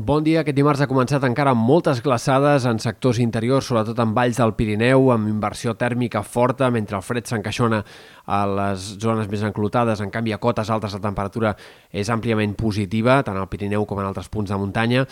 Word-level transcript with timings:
Bon 0.00 0.24
dia. 0.24 0.40
Aquest 0.40 0.56
dimarts 0.56 0.80
ha 0.80 0.86
començat 0.88 1.20
encara 1.26 1.52
amb 1.52 1.60
moltes 1.68 1.98
glaçades 2.00 2.64
en 2.64 2.78
sectors 2.80 3.18
interiors, 3.20 3.66
sobretot 3.68 3.98
en 4.00 4.14
valls 4.16 4.38
del 4.40 4.54
Pirineu, 4.56 5.10
amb 5.12 5.28
inversió 5.28 5.74
tèrmica 5.76 6.22
forta, 6.24 6.70
mentre 6.72 6.96
el 6.96 7.02
fred 7.04 7.26
s'encaixona 7.28 7.82
a 8.24 8.38
les 8.48 8.86
zones 9.02 9.28
més 9.28 9.42
enclotades. 9.44 10.00
En 10.00 10.08
canvi, 10.14 10.32
a 10.32 10.38
cotes 10.40 10.70
altes 10.72 10.94
la 10.96 11.02
temperatura 11.04 11.52
és 11.92 12.08
àmpliament 12.08 12.54
positiva, 12.56 13.18
tant 13.26 13.36
al 13.36 13.50
Pirineu 13.52 13.84
com 13.84 14.00
en 14.00 14.08
altres 14.08 14.30
punts 14.32 14.48
de 14.48 14.56
muntanya. 14.56 15.02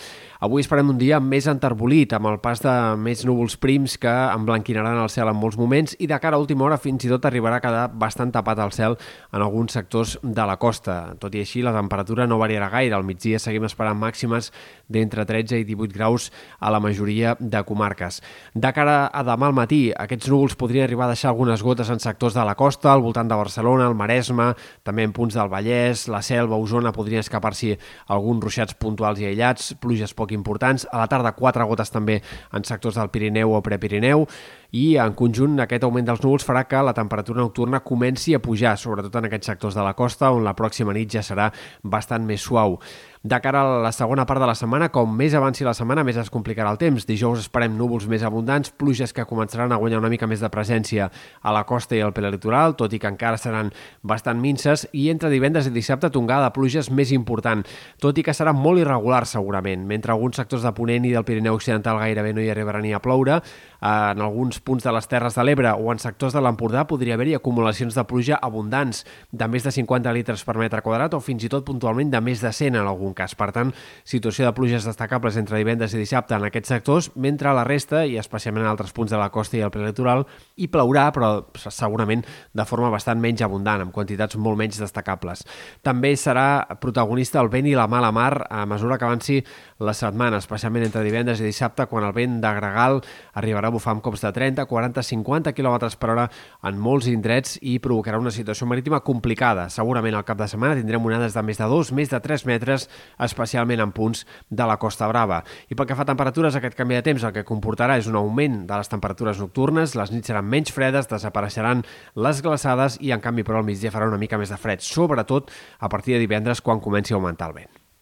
Avui 0.41 0.65
esperem 0.65 0.89
un 0.89 0.97
dia 0.97 1.19
més 1.21 1.45
enterbolit, 1.51 2.15
amb 2.17 2.31
el 2.31 2.39
pas 2.41 2.65
de 2.65 2.73
més 2.97 3.21
núvols 3.29 3.59
prims 3.61 3.99
que 4.01 4.15
emblanquinaran 4.33 5.03
el 5.03 5.13
cel 5.13 5.29
en 5.29 5.37
molts 5.37 5.59
moments 5.61 5.93
i 5.99 6.09
de 6.09 6.17
cara 6.17 6.39
a 6.39 6.41
última 6.41 6.65
hora 6.65 6.81
fins 6.81 7.05
i 7.05 7.13
tot 7.13 7.29
arribarà 7.29 7.59
a 7.61 7.65
quedar 7.67 7.85
bastant 7.93 8.33
tapat 8.33 8.65
el 8.65 8.73
cel 8.73 8.97
en 8.97 9.45
alguns 9.45 9.77
sectors 9.77 10.17
de 10.23 10.49
la 10.49 10.57
costa. 10.57 11.13
Tot 11.21 11.37
i 11.37 11.45
així, 11.45 11.61
la 11.61 11.77
temperatura 11.77 12.25
no 12.25 12.41
variarà 12.41 12.73
gaire. 12.73 12.97
Al 12.97 13.05
migdia 13.05 13.37
seguim 13.37 13.69
esperant 13.69 14.01
màximes 14.01 14.49
d'entre 14.87 15.25
13 15.25 15.59
i 15.59 15.65
18 15.67 15.93
graus 15.93 16.29
a 16.59 16.71
la 16.71 16.79
majoria 16.79 17.35
de 17.39 17.61
comarques. 17.63 18.21
De 18.53 18.71
cara 18.73 19.07
a 19.07 19.23
demà 19.27 19.49
al 19.49 19.57
matí, 19.57 19.81
aquests 19.91 20.29
núvols 20.31 20.55
podrien 20.59 20.85
arribar 20.85 21.07
a 21.07 21.13
deixar 21.13 21.31
algunes 21.33 21.63
gotes 21.65 21.89
en 21.89 21.99
sectors 21.99 22.37
de 22.37 22.45
la 22.45 22.55
costa, 22.55 22.93
al 22.93 23.03
voltant 23.03 23.27
de 23.29 23.37
Barcelona, 23.37 23.87
el 23.89 23.97
Maresme, 23.97 24.53
també 24.83 25.03
en 25.07 25.13
punts 25.13 25.35
del 25.35 25.51
Vallès, 25.51 26.07
la 26.07 26.21
Selva, 26.25 26.57
Osona, 26.57 26.93
podrien 26.95 27.25
escapar-s'hi 27.25 27.75
alguns 28.07 28.43
ruixats 28.43 28.77
puntuals 28.79 29.19
i 29.19 29.29
aïllats, 29.29 29.73
pluges 29.81 30.13
poc 30.13 30.33
importants. 30.35 30.87
A 30.91 31.03
la 31.03 31.09
tarda, 31.11 31.35
quatre 31.37 31.65
gotes 31.67 31.91
també 31.91 32.21
en 32.53 32.65
sectors 32.65 32.97
del 32.99 33.11
Pirineu 33.13 33.53
o 33.53 33.61
Prepirineu 33.65 34.27
i 34.71 34.97
en 35.01 35.15
conjunt 35.17 35.57
aquest 35.63 35.85
augment 35.87 36.05
dels 36.05 36.21
núvols 36.21 36.45
farà 36.45 36.65
que 36.69 36.81
la 36.85 36.93
temperatura 36.93 37.41
nocturna 37.41 37.81
comenci 37.85 38.35
a 38.35 38.41
pujar, 38.43 38.75
sobretot 38.77 39.15
en 39.17 39.29
aquests 39.29 39.49
sectors 39.53 39.77
de 39.77 39.85
la 39.85 39.95
costa, 39.97 40.29
on 40.31 40.43
la 40.45 40.55
pròxima 40.57 40.93
nit 40.93 41.09
ja 41.17 41.23
serà 41.25 41.49
bastant 41.83 42.27
més 42.27 42.45
suau. 42.45 42.77
De 43.19 43.35
cara 43.43 43.59
a 43.65 43.79
la 43.83 43.91
segona 43.91 44.23
part 44.23 44.39
de 44.39 44.47
la 44.47 44.55
setmana, 44.55 44.87
com 44.95 45.09
més 45.11 45.33
avanci 45.35 45.65
la 45.67 45.73
setmana, 45.75 46.05
més 46.07 46.15
es 46.15 46.29
complicarà 46.31 46.69
el 46.71 46.77
temps. 46.79 47.03
Dijous 47.03 47.41
esperem 47.41 47.73
núvols 47.75 48.05
més 48.07 48.21
abundants, 48.23 48.71
pluges 48.71 49.11
que 49.11 49.25
començaran 49.27 49.73
a 49.75 49.79
guanyar 49.81 49.99
una 49.99 50.07
mica 50.07 50.27
més 50.29 50.39
de 50.39 50.47
presència 50.47 51.09
a 51.41 51.51
la 51.51 51.65
costa 51.67 51.97
i 51.97 51.99
al 51.99 52.13
prelitoral, 52.15 52.77
tot 52.79 52.95
i 52.95 52.99
que 53.01 53.11
encara 53.11 53.35
seran 53.35 53.73
bastant 54.07 54.39
minces, 54.39 54.85
i 54.95 55.09
entre 55.11 55.33
divendres 55.33 55.67
i 55.67 55.73
dissabte 55.75 56.07
tongada 56.15 56.47
de 56.47 56.55
pluges 56.55 56.87
més 56.95 57.11
important, 57.11 57.65
tot 57.99 58.15
i 58.15 58.23
que 58.23 58.31
serà 58.37 58.53
molt 58.55 58.79
irregular 58.79 59.25
segurament. 59.27 59.83
Mentre 59.89 60.15
alguns 60.15 60.39
sectors 60.39 60.63
de 60.63 60.71
Ponent 60.77 61.09
i 61.09 61.11
del 61.11 61.27
Pirineu 61.27 61.59
Occidental 61.59 61.99
gairebé 61.99 62.31
no 62.31 62.39
hi 62.39 62.47
arribarà 62.53 62.79
ni 62.79 62.95
a 62.95 63.03
ploure, 63.03 63.41
en 63.83 64.23
alguns 64.23 64.58
punts 64.63 64.83
de 64.83 64.91
les 64.93 65.07
Terres 65.09 65.35
de 65.37 65.43
l'Ebre 65.43 65.71
o 65.75 65.91
en 65.93 65.99
sectors 66.01 66.35
de 66.35 66.41
l'Empordà 66.43 66.85
podria 66.87 67.15
haver-hi 67.17 67.35
acumulacions 67.37 67.95
de 67.97 68.03
pluja 68.07 68.39
abundants 68.41 69.03
de 69.31 69.47
més 69.47 69.65
de 69.65 69.71
50 69.75 70.13
litres 70.15 70.43
per 70.47 70.55
metre 70.59 70.81
quadrat 70.85 71.13
o 71.17 71.19
fins 71.23 71.43
i 71.45 71.49
tot 71.51 71.65
puntualment 71.67 72.11
de 72.11 72.21
més 72.23 72.43
de 72.43 72.51
100 72.53 72.79
en 72.79 72.87
algun 72.87 73.13
cas. 73.17 73.35
Per 73.39 73.49
tant, 73.55 73.73
situació 74.03 74.47
de 74.47 74.53
pluges 74.57 74.87
destacables 74.87 75.37
entre 75.41 75.59
divendres 75.59 75.93
i 75.95 76.01
dissabte 76.01 76.35
en 76.37 76.47
aquests 76.47 76.73
sectors, 76.73 77.11
mentre 77.15 77.53
la 77.55 77.65
resta, 77.67 78.03
i 78.05 78.17
especialment 78.21 78.65
en 78.65 78.71
altres 78.71 78.93
punts 78.95 79.11
de 79.11 79.19
la 79.19 79.29
costa 79.33 79.57
i 79.57 79.63
el 79.65 79.73
prelitoral, 79.73 80.25
hi 80.57 80.69
plourà, 80.71 81.09
però 81.15 81.31
segurament 81.69 82.25
de 82.53 82.67
forma 82.69 82.91
bastant 82.93 83.21
menys 83.21 83.43
abundant, 83.45 83.85
amb 83.85 83.95
quantitats 83.95 84.37
molt 84.37 84.59
menys 84.59 84.79
destacables. 84.81 85.45
També 85.85 86.15
serà 86.19 86.65
protagonista 86.81 87.41
el 87.43 87.51
vent 87.53 87.69
i 87.69 87.77
la 87.77 87.87
mala 87.87 88.11
mar 88.15 88.45
a 88.49 88.65
mesura 88.69 88.97
que 88.97 89.07
avanci 89.07 89.39
la 89.79 89.93
setmana, 89.95 90.39
especialment 90.43 90.87
entre 90.87 91.03
divendres 91.05 91.39
i 91.41 91.47
dissabte, 91.47 91.87
quan 91.87 92.05
el 92.07 92.15
vent 92.15 92.39
de 92.43 92.53
gregal 92.57 92.99
arribarà 93.39 93.69
a 93.69 93.75
bufar 93.75 93.95
amb 93.95 94.03
cops 94.03 94.25
de 94.25 94.31
30, 94.49 94.65
40, 94.65 95.03
50 95.03 95.53
km 95.53 95.77
per 95.99 96.09
hora 96.09 96.25
en 96.65 96.79
molts 96.81 97.07
indrets 97.11 97.57
i 97.61 97.77
provocarà 97.83 98.19
una 98.19 98.33
situació 98.33 98.67
marítima 98.69 99.01
complicada. 99.05 99.67
Segurament 99.69 100.17
al 100.17 100.25
cap 100.25 100.39
de 100.39 100.47
setmana 100.49 100.77
tindrem 100.77 101.05
onades 101.05 101.35
de 101.37 101.43
més 101.45 101.59
de 101.59 101.67
2, 101.69 101.91
més 101.97 102.09
de 102.09 102.19
3 102.19 102.45
metres, 102.49 102.87
especialment 103.19 103.83
en 103.83 103.93
punts 103.95 104.25
de 104.49 104.67
la 104.67 104.77
Costa 104.81 105.07
Brava. 105.11 105.43
I 105.69 105.77
pel 105.77 105.89
que 105.89 105.97
fa 105.97 106.05
a 106.07 106.09
temperatures, 106.09 106.57
aquest 106.57 106.77
canvi 106.77 106.97
de 106.97 107.05
temps 107.05 107.25
el 107.27 107.35
que 107.35 107.45
comportarà 107.47 107.99
és 107.99 108.09
un 108.09 108.17
augment 108.19 108.63
de 108.69 108.79
les 108.81 108.89
temperatures 108.91 109.41
nocturnes, 109.41 109.97
les 109.99 110.13
nits 110.13 110.31
seran 110.31 110.47
menys 110.49 110.73
fredes, 110.73 111.09
desapareixeran 111.11 111.85
les 112.15 112.41
glaçades 112.45 112.97
i 113.01 113.13
en 113.13 113.21
canvi 113.21 113.45
però 113.45 113.61
al 113.61 113.67
migdia 113.67 113.93
farà 113.93 114.09
una 114.09 114.21
mica 114.21 114.39
més 114.41 114.49
de 114.53 114.57
fred, 114.57 114.81
sobretot 114.81 115.53
a 115.79 115.89
partir 115.89 116.17
de 116.17 116.25
divendres 116.25 116.61
quan 116.61 116.81
comenci 116.81 117.13
a 117.13 117.19
augmentar 117.19 117.53
el 117.53 117.61
vent. 117.61 117.88